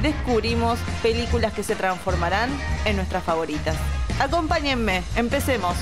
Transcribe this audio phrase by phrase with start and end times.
[0.00, 2.50] descubrimos películas que se transformarán
[2.84, 3.76] en nuestras favoritas.
[4.20, 5.76] Acompáñenme, empecemos.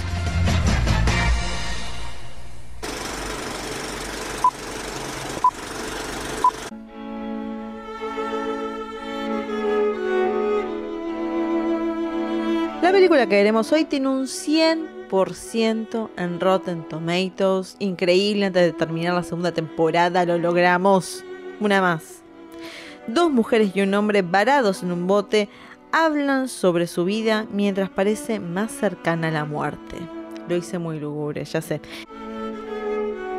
[12.82, 17.76] La película que veremos hoy tiene un 100% en Rotten Tomatoes.
[17.78, 21.22] Increíble, antes de terminar la segunda temporada lo logramos.
[21.60, 22.19] Una más.
[23.12, 25.48] Dos mujeres y un hombre varados en un bote
[25.90, 29.96] hablan sobre su vida mientras parece más cercana a la muerte.
[30.48, 31.80] Lo hice muy lúgubre, ya sé.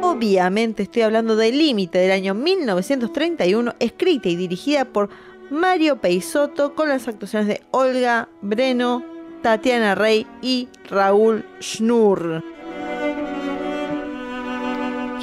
[0.01, 5.09] Obviamente estoy hablando de Límite del año 1931, escrita y dirigida por
[5.49, 9.05] Mario Peisoto con las actuaciones de Olga Breno,
[9.41, 12.43] Tatiana Rey y Raúl Schnur.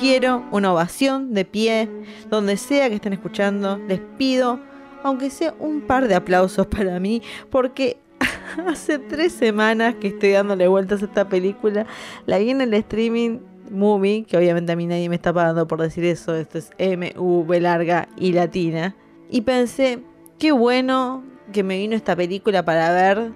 [0.00, 1.88] Quiero una ovación de pie,
[2.30, 4.60] donde sea que estén escuchando, les pido,
[5.02, 7.98] aunque sea un par de aplausos para mí, porque
[8.68, 11.84] hace tres semanas que estoy dándole vueltas a esta película,
[12.26, 13.40] la vi en el streaming
[13.72, 17.12] movie, que obviamente a mí nadie me está pagando por decir eso, esto es M,
[17.16, 18.94] V larga y latina,
[19.28, 19.98] y pensé,
[20.38, 23.32] qué bueno que me vino esta película para ver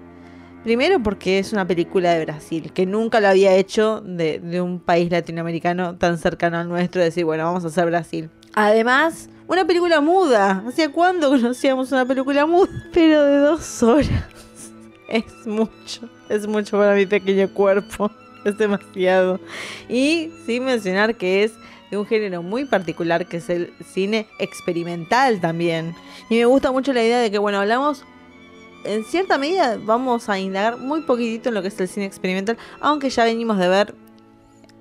[0.63, 5.11] Primero porque es una película de Brasil, que nunca lo había hecho de, un país
[5.11, 8.29] latinoamericano tan cercano al nuestro, decir, bueno, vamos a hacer Brasil.
[8.53, 10.63] Además, una película muda.
[10.65, 12.69] ¿Hacía cuándo conocíamos una película muda?
[12.93, 14.09] Pero de dos horas.
[15.09, 18.09] Es mucho, es mucho para mi pequeño cuerpo.
[18.45, 19.39] Es demasiado.
[19.87, 21.53] Y sin mencionar que es
[21.91, 25.93] de un género muy particular que es el cine experimental también.
[26.29, 28.03] Y me gusta mucho la idea de que, bueno, hablamos
[28.85, 32.57] en cierta medida vamos a indagar muy poquitito en lo que es el cine experimental,
[32.79, 33.95] aunque ya venimos de ver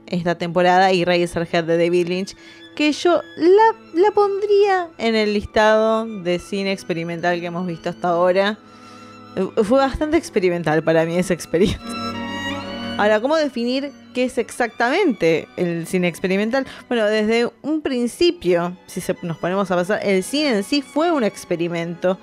[0.06, 2.36] esta temporada y Reyes Argent de David Lynch,
[2.76, 8.08] que yo la, la, pondría en el listado de cine experimental que hemos visto hasta
[8.08, 8.58] ahora.
[9.64, 11.80] Fue bastante experimental para mí esa experiencia.
[12.98, 16.66] Ahora, ¿cómo definir qué es exactamente el cine experimental?
[16.88, 21.24] Bueno, desde un principio, si nos ponemos a pasar, el cine en sí fue un
[21.24, 22.18] experimento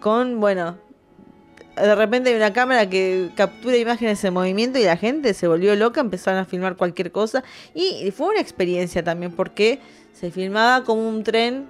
[0.00, 0.76] con, bueno,
[1.80, 5.74] de repente hay una cámara que captura imágenes en movimiento y la gente se volvió
[5.76, 7.44] loca, empezaron a filmar cualquier cosa.
[7.74, 9.80] Y fue una experiencia también porque
[10.12, 11.66] se filmaba como un tren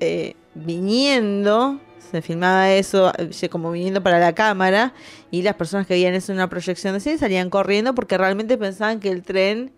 [0.00, 1.80] eh, viniendo,
[2.10, 4.94] se filmaba eso eh, como viniendo para la cámara
[5.30, 8.56] y las personas que veían eso en una proyección de cine salían corriendo porque realmente
[8.56, 9.72] pensaban que el tren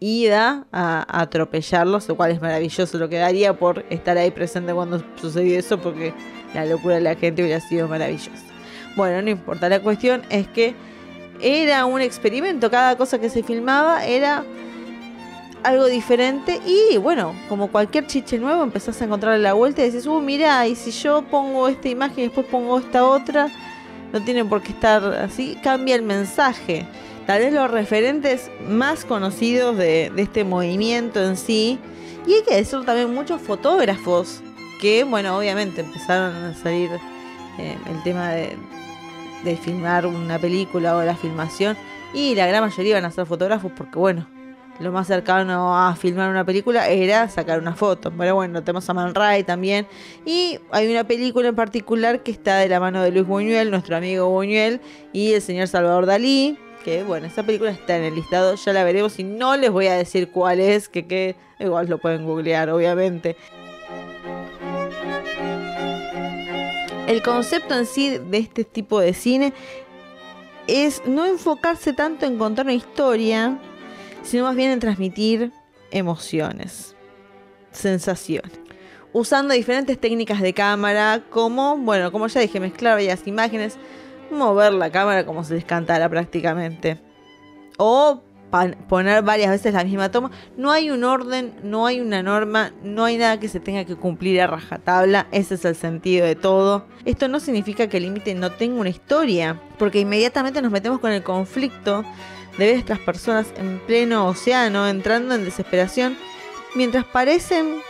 [0.00, 5.02] iba a, atropellarlos, lo cual es maravilloso lo que daría por estar ahí presente cuando
[5.20, 6.14] sucedió eso porque
[6.54, 8.57] la locura de la gente hubiera sido maravillosa.
[8.98, 10.74] Bueno, no importa, la cuestión es que
[11.40, 14.42] era un experimento, cada cosa que se filmaba era
[15.62, 20.04] algo diferente y bueno, como cualquier chiche nuevo empezás a encontrarle la vuelta y decís,
[20.08, 23.48] uh, mira, y si yo pongo esta imagen y después pongo esta otra,
[24.12, 26.84] no tienen por qué estar así, cambia el mensaje.
[27.24, 31.78] Tal vez los referentes más conocidos de, este movimiento en sí,
[32.26, 34.42] y hay que decir también muchos fotógrafos
[34.80, 36.90] que, bueno, obviamente empezaron a salir
[37.60, 38.56] eh, el tema de,
[39.44, 41.76] de filmar una película o la filmación
[42.14, 44.26] y la gran mayoría iban a ser fotógrafos porque bueno,
[44.80, 48.12] lo más cercano a filmar una película era sacar una foto.
[48.16, 49.86] Pero bueno, tenemos a Man Ray también.
[50.24, 53.96] Y hay una película en particular que está de la mano de Luis Buñuel, nuestro
[53.96, 54.80] amigo Buñuel,
[55.12, 56.58] y el señor Salvador Dalí.
[56.84, 59.88] Que bueno, esa película está en el listado, ya la veremos y no les voy
[59.88, 63.36] a decir cuál es, que, que igual lo pueden googlear, obviamente.
[67.08, 69.54] El concepto en sí de este tipo de cine
[70.66, 73.58] es no enfocarse tanto en contar una historia,
[74.22, 75.50] sino más bien en transmitir
[75.90, 76.94] emociones,
[77.72, 78.52] sensaciones.
[79.14, 83.78] Usando diferentes técnicas de cámara, como, bueno, como ya dije, mezclar varias imágenes,
[84.30, 87.00] mover la cámara como si les cantara prácticamente.
[87.78, 88.22] O
[88.88, 90.30] poner varias veces la misma toma.
[90.56, 93.96] No hay un orden, no hay una norma, no hay nada que se tenga que
[93.96, 95.26] cumplir a rajatabla.
[95.32, 96.86] Ese es el sentido de todo.
[97.04, 101.12] Esto no significa que el límite no tenga una historia, porque inmediatamente nos metemos con
[101.12, 102.04] el conflicto
[102.58, 106.16] de ver estas personas en pleno océano, entrando en desesperación,
[106.74, 107.80] mientras parecen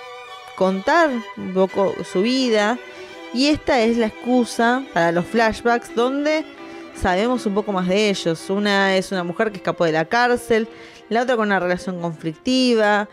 [0.56, 2.78] contar un poco su vida
[3.32, 6.44] Y esta es la excusa para los flashbacks donde
[6.98, 8.50] sabemos un poco más de ellos.
[8.50, 10.68] Una es una mujer que escapó de la cárcel,
[11.08, 13.08] la otra con una relación conflictiva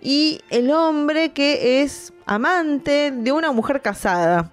[0.00, 4.52] y el hombre que es amante de una mujer casada.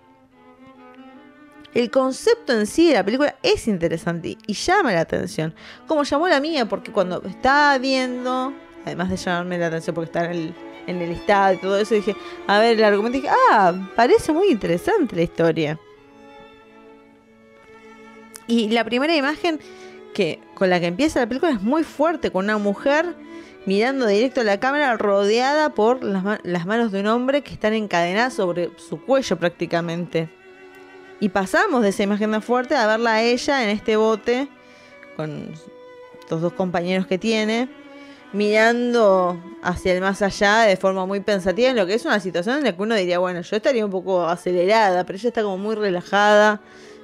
[1.74, 5.54] El concepto en sí de la película es interesante y llama la atención.
[5.88, 8.54] Como llamó la mía, porque cuando estaba viendo,
[8.86, 10.56] además de llamarme la atención porque está en el,
[10.88, 12.16] en el estado y todo eso, dije,
[12.48, 15.80] a ver el argumento, dije, ah, parece muy interesante la historia.
[18.52, 19.62] Y la primera imagen
[20.14, 23.16] que con la que empieza la película es muy fuerte, con una mujer
[23.66, 27.74] mirando directo a la cámara rodeada por las, las manos de un hombre que están
[27.74, 30.28] encadenadas sobre su cuello prácticamente.
[31.22, 34.50] Y pasamos de esa imagen tan fuerte a verla a ella en este bote
[35.16, 35.54] con
[36.30, 37.70] los dos compañeros que tiene,
[38.34, 42.58] mirando hacia el más allá de forma muy pensativa en lo que es una situación
[42.58, 45.58] en la que uno diría, bueno, yo estaría un poco acelerada, pero ella está como
[45.58, 46.60] muy relajada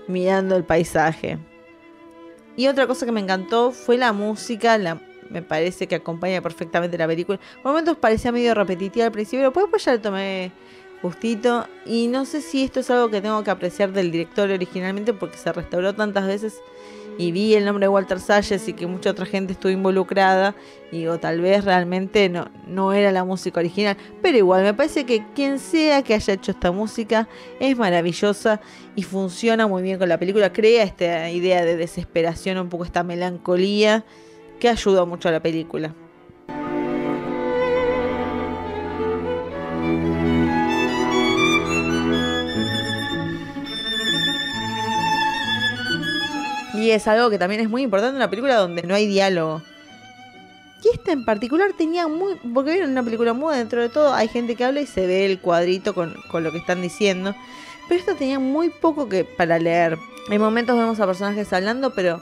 [0.07, 1.37] mirando el paisaje.
[2.55, 4.99] Y otra cosa que me encantó fue la música, la,
[5.29, 7.39] me parece que acompaña perfectamente la película.
[7.61, 10.51] Por momentos parecía medio repetitiva al principio, pero después ya le tomé
[11.01, 11.67] justito.
[11.85, 15.37] Y no sé si esto es algo que tengo que apreciar del director originalmente porque
[15.37, 16.59] se restauró tantas veces
[17.17, 20.55] y vi el nombre de Walter Salles y que mucha otra gente estuvo involucrada.
[20.91, 23.97] Y digo, tal vez realmente no, no era la música original.
[24.21, 27.27] Pero igual, me parece que quien sea que haya hecho esta música
[27.59, 28.61] es maravillosa
[28.95, 30.53] y funciona muy bien con la película.
[30.53, 34.05] Crea esta idea de desesperación, un poco esta melancolía
[34.59, 35.93] que ayuda mucho a la película.
[46.77, 49.63] Y es algo que también es muy importante en una película donde no hay diálogo.
[50.83, 52.35] Y esta en particular tenía muy.
[52.53, 54.13] Porque vieron una película muda dentro de todo.
[54.13, 57.35] Hay gente que habla y se ve el cuadrito con, con lo que están diciendo.
[57.87, 59.97] Pero esta tenía muy poco que para leer.
[60.29, 62.21] En momentos vemos a personajes hablando, pero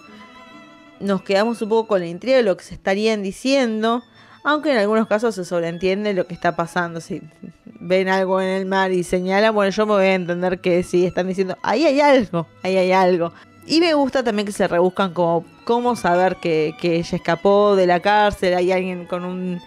[1.02, 4.04] nos quedamos un poco con la intriga de lo que se estarían diciendo.
[4.46, 7.02] Aunque en algunos casos se sobreentiende lo que está pasando.
[7.02, 7.22] Si
[7.82, 11.06] ven algo en el mar y señalan, bueno, yo me voy a entender que sí,
[11.06, 13.34] están diciendo, ahí hay algo, ahí hay algo.
[13.68, 18.00] Y me gusta también que se rebuscan como cómo saber que, ella escapó de la
[18.00, 19.60] cárcel, hay alguien con un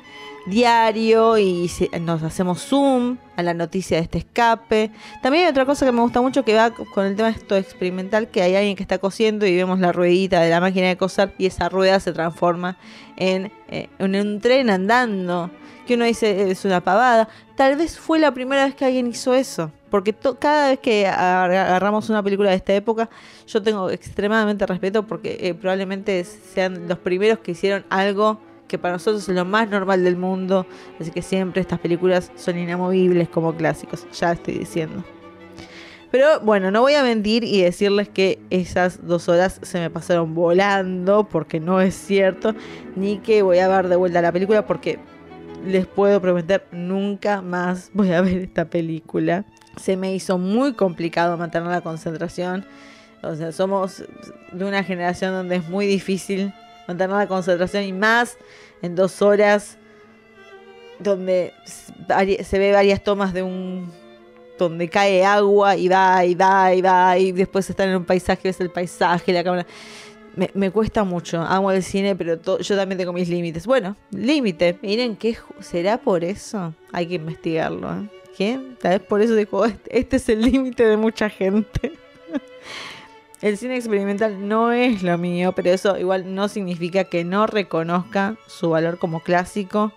[0.46, 4.90] diario y nos hacemos zoom a la noticia de este escape.
[5.20, 7.56] También hay otra cosa que me gusta mucho que va con el tema de esto
[7.56, 10.96] experimental, que hay alguien que está cosiendo y vemos la ruedita de la máquina de
[10.96, 12.78] coser y esa rueda se transforma
[13.16, 15.50] en, eh, en un tren andando,
[15.88, 17.28] que uno dice es una pavada.
[17.56, 19.72] Tal vez fue la primera vez que alguien hizo eso.
[19.90, 23.08] Porque cada vez que agarramos una película de esta época,
[23.46, 28.38] yo tengo extremadamente respeto porque eh, probablemente sean los primeros que hicieron algo
[28.68, 30.66] que para nosotros es lo más normal del mundo.
[31.00, 35.02] Así que siempre estas películas son inamovibles como clásicos, ya estoy diciendo.
[36.10, 40.34] Pero bueno, no voy a mentir y decirles que esas dos horas se me pasaron
[40.34, 42.54] volando, porque no es cierto,
[42.94, 44.98] ni que voy a ver de vuelta la película, porque
[45.64, 49.44] les puedo prometer, nunca más voy a ver esta película
[49.78, 52.64] se me hizo muy complicado mantener la concentración.
[53.22, 54.04] O sea, somos
[54.52, 56.52] de una generación donde es muy difícil
[56.86, 58.36] mantener la concentración y más
[58.82, 59.78] en dos horas
[60.98, 61.52] donde
[62.42, 63.90] se ve varias tomas de un
[64.58, 68.40] donde cae agua y va y va y va y después están en un paisaje,
[68.42, 69.66] ves el paisaje, la cámara.
[70.54, 73.66] Me, cuesta mucho, amo el cine, pero yo también tengo mis límites.
[73.66, 77.92] Bueno, límite, miren qué será por eso, hay que investigarlo.
[77.92, 78.08] ¿eh?
[78.38, 81.92] Tal vez por eso dijo, este, este es el límite de mucha gente.
[83.42, 88.36] el cine experimental no es lo mío, pero eso igual no significa que no reconozca
[88.46, 89.92] su valor como clásico.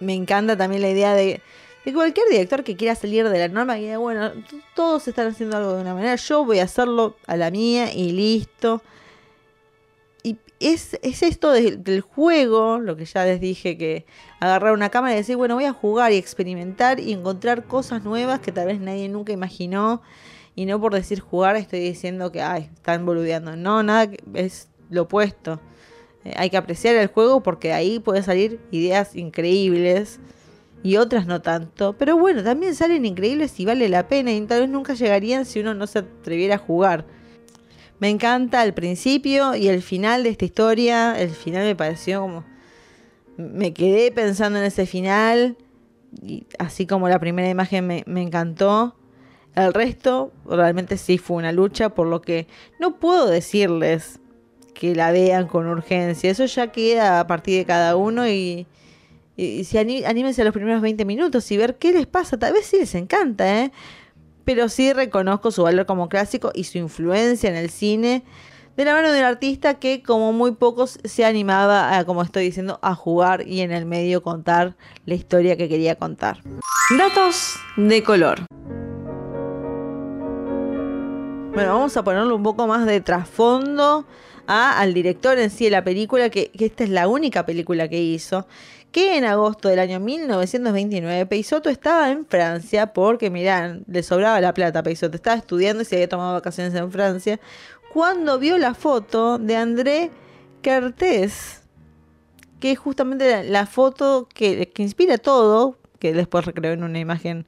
[0.00, 1.40] Me encanta también la idea de,
[1.88, 4.30] de cualquier director que quiera salir de la norma y bueno,
[4.74, 8.12] todos están haciendo algo de una manera, yo voy a hacerlo a la mía y
[8.12, 8.82] listo
[10.60, 14.06] es, esto del juego, lo que ya les dije, que
[14.40, 18.40] agarrar una cámara y decir, bueno, voy a jugar y experimentar y encontrar cosas nuevas
[18.40, 20.02] que tal vez nadie nunca imaginó.
[20.54, 23.54] Y no por decir jugar estoy diciendo que, ay, están boludeando.
[23.56, 25.60] No, nada, es lo opuesto.
[26.24, 30.18] Eh, hay que apreciar el juego porque ahí pueden salir ideas increíbles
[30.82, 31.96] y otras no tanto.
[31.98, 35.60] Pero bueno, también salen increíbles y vale la pena y tal vez nunca llegarían si
[35.60, 37.04] uno no se atreviera a jugar.
[37.98, 41.18] Me encanta el principio y el final de esta historia.
[41.18, 42.44] El final me pareció como...
[43.36, 45.56] Me quedé pensando en ese final.
[46.22, 48.96] Y así como la primera imagen me, encantó.
[49.54, 52.46] El resto realmente sí fue una lucha, por lo que
[52.78, 54.20] no puedo decirles
[54.74, 56.30] que la vean con urgencia.
[56.30, 58.66] Eso ya queda a partir de cada uno y,
[59.38, 62.36] y, si anímense a los primeros 20 minutos y ver qué les pasa.
[62.38, 63.72] Tal vez sí les encanta, ¿eh?
[64.44, 68.24] pero sí reconozco su valor como clásico y su influencia en el cine
[68.76, 72.44] de la mano de un artista que como muy pocos se animaba, a, como estoy
[72.44, 76.38] diciendo, a jugar y en el medio contar la historia que quería contar.
[76.96, 78.38] Datos de color.
[81.52, 84.06] Bueno, vamos a ponerle un poco más de trasfondo
[84.46, 88.00] al director en sí de la película, que, que esta es la única película que
[88.00, 88.46] hizo
[88.92, 94.54] que en agosto del año 1929 Peisoto estaba en Francia porque, mirá, le sobraba la
[94.54, 97.38] plata a Peisoto, estaba estudiando y se había tomado vacaciones en Francia,
[97.92, 100.10] cuando vio la foto de André
[100.62, 101.62] Cartés,
[102.60, 107.46] que es justamente la, foto que, inspira todo, que después recreó en una imagen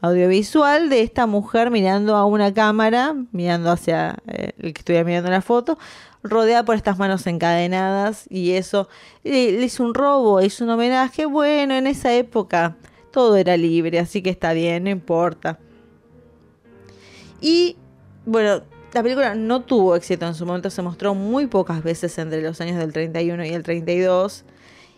[0.00, 5.30] audiovisual de esta mujer mirando a una cámara, mirando hacia eh, el que estuviera mirando
[5.30, 5.78] la foto,
[6.22, 8.88] rodeada por estas manos encadenadas y eso
[9.22, 11.26] le, hizo un robo, hizo un homenaje.
[11.26, 12.76] Bueno, en esa época
[13.10, 15.58] todo era libre, así que está bien, no importa.
[17.40, 17.76] Y
[18.26, 22.42] bueno, la película no tuvo éxito en su momento, se mostró muy pocas veces entre
[22.42, 24.44] los años del 31 y el 32.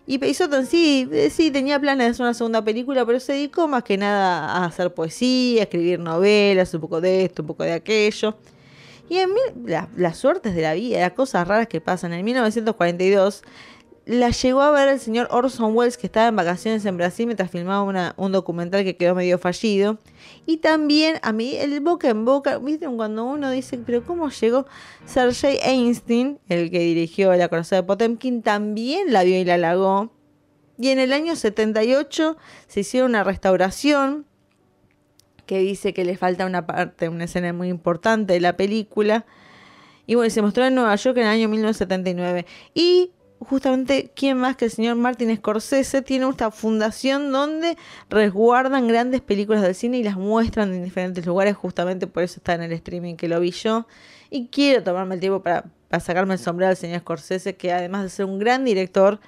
[0.07, 3.35] Y Peisoto en sí, eh, sí tenía planes de hacer una segunda película, pero se
[3.35, 7.49] dedicó más que nada a hacer poesía, a escribir novelas, un poco de esto, un
[7.49, 8.37] poco de aquello.
[9.11, 9.31] Y en
[9.97, 12.13] las suertes de la vida, las cosas raras que pasan.
[12.13, 13.43] En 1942
[14.07, 17.51] la llegó a ver el señor Orson Welles que estaba en vacaciones en Brasil mientras
[17.51, 19.99] filmaba un documental que quedó medio fallido.
[20.47, 22.87] Y también a mí, el boca en boca, ¿viste?
[22.87, 24.67] Cuando uno dice, pero ¿cómo llegó
[25.07, 30.13] Sergei Einstein, el que dirigió La Corazón de Potemkin, también la vio y la halagó.
[30.79, 32.37] Y en el año 78
[32.69, 34.30] se hicieron una restauración
[35.51, 39.27] que dice que le falta una parte, una escena muy importante de la película.
[40.07, 42.47] Y bueno, se mostró en Nueva York en el año 1979.
[42.73, 47.77] Y justamente, ¿quién más que el señor Martin Scorsese tiene esta fundación donde
[48.09, 51.57] resguardan grandes películas del cine y las muestran en diferentes lugares?
[51.57, 53.89] Justamente por eso está en el streaming que lo vi yo.
[54.31, 58.05] Y quiero tomarme el tiempo para, para sacarme el sombrero al señor Scorsese, que además
[58.05, 59.19] de ser un gran director,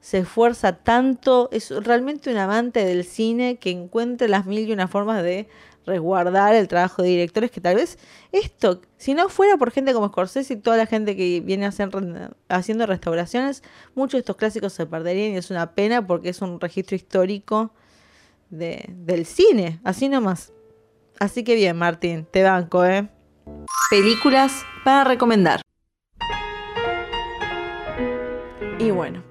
[0.00, 4.88] se esfuerza tanto, es realmente un amante del cine que encuentra las mil y una
[4.88, 5.46] formas de
[5.86, 7.98] resguardar el trabajo de directores que tal vez
[8.32, 12.86] esto, si no fuera por gente como Scorsese y toda la gente que viene haciendo
[12.86, 13.62] restauraciones,
[13.94, 17.72] muchos de estos clásicos se perderían y es una pena porque es un registro histórico
[18.50, 20.52] de, del cine, así nomás.
[21.18, 23.08] Así que bien, Martín, te banco, ¿eh?
[23.90, 25.60] Películas para recomendar.
[28.78, 29.22] Y bueno,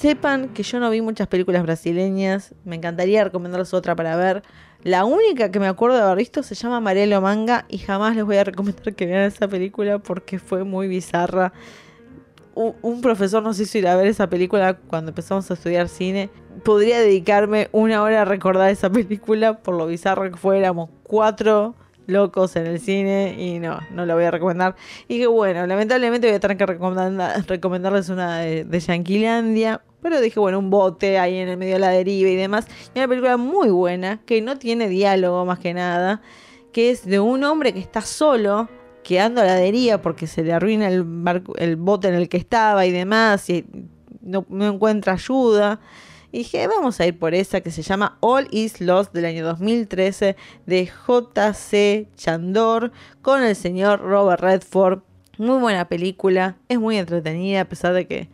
[0.00, 4.42] sepan que yo no vi muchas películas brasileñas, me encantaría recomendarles otra para ver.
[4.82, 8.24] La única que me acuerdo de haber visto se llama Marielo Manga y jamás les
[8.24, 11.52] voy a recomendar que vean esa película porque fue muy bizarra.
[12.54, 16.30] Un profesor nos hizo ir a ver esa película cuando empezamos a estudiar cine.
[16.64, 20.58] Podría dedicarme una hora a recordar esa película por lo bizarra que fue.
[20.58, 21.74] Éramos cuatro
[22.10, 24.76] locos en el cine y no, no la voy a recomendar.
[25.08, 30.40] Y que bueno, lamentablemente voy a tener que recomendarles una de, de Yanquilandia, pero dije,
[30.40, 32.66] bueno, un bote ahí en el medio de la deriva y demás.
[32.94, 36.22] Y una película muy buena, que no tiene diálogo más que nada,
[36.72, 38.68] que es de un hombre que está solo,
[39.02, 41.04] quedando a la deriva porque se le arruina el,
[41.56, 43.64] el bote en el que estaba y demás, y
[44.22, 45.80] no encuentra ayuda.
[46.32, 49.44] Y dije, vamos a ir por esa que se llama All Is Lost del año
[49.44, 52.08] 2013 de J.C.
[52.16, 55.00] Chandor con el señor Robert Redford.
[55.38, 58.28] Muy buena película, es muy entretenida a pesar de que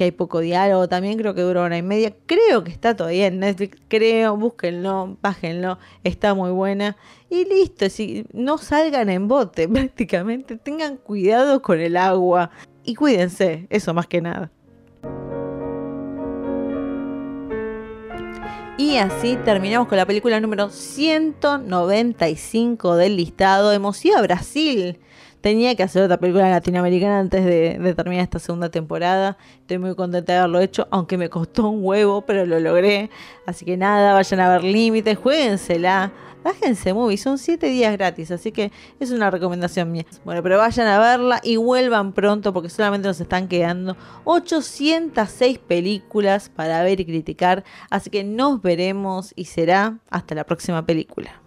[0.00, 0.88] que hay poco diálogo.
[0.88, 2.14] También creo que dura una y media.
[2.24, 3.76] Creo que está todavía en Netflix.
[3.88, 5.78] Creo, búsquenlo, bájenlo.
[6.04, 6.96] Está muy buena.
[7.28, 10.56] Y listo, si no salgan en bote prácticamente.
[10.56, 12.50] Tengan cuidado con el agua.
[12.82, 14.50] Y cuídense, eso más que nada.
[18.80, 23.72] Y así terminamos con la película número 195 del listado.
[23.72, 24.98] Hemos ido a Brasil
[25.40, 29.36] tenía que hacer otra película latinoamericana antes de, terminar esta segunda temporada.
[29.60, 33.10] Estoy muy contenta de haberlo hecho, aunque me costó un huevo, pero lo logré.
[33.46, 36.12] Así que nada, vayan a ver límites, jueguensela.
[36.42, 40.06] Bájense movie, son 7 días gratis, así que es una recomendación mía.
[40.24, 43.94] Bueno, pero vayan a verla y vuelvan pronto porque solamente nos están quedando
[44.24, 47.62] 806 películas para ver y criticar.
[47.90, 51.39] Así que nos veremos y será hasta la próxima película.